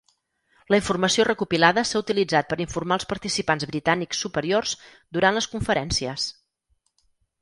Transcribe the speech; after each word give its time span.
La 0.73 0.77
informació 0.79 1.25
recopilada 1.27 1.83
s'ha 1.89 1.99
utilitzat 2.03 2.49
per 2.53 2.59
informar 2.65 2.97
els 2.99 3.07
participants 3.11 3.69
britànics 3.73 4.25
superiors 4.25 4.75
durant 5.19 5.37
les 5.41 5.49
conferències. 5.53 6.27